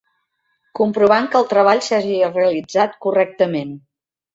Comprovant 0.79 1.29
que 1.35 1.39
el 1.41 1.47
treball 1.53 1.85
s'hagi 1.91 2.19
realitzat 2.33 3.01
correctament. 3.09 3.83